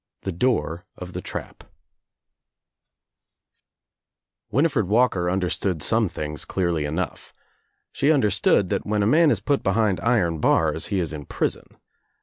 [0.23, 1.63] THE DOOR OF THE TRAP
[4.51, 7.35] ■yyiNIFRED WALKER understood some things clearly enough.
[7.91, 11.77] She understood that when a man !s put behind iron bars he is in prison.